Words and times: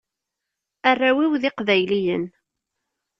Arraw-iw 0.89 1.33
d 1.41 1.43
iqbayliyen. 1.49 2.25